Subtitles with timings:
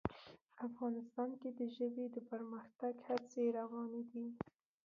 [0.67, 4.27] افغانستان کې د ژبې د پرمختګ هڅې روانې دي.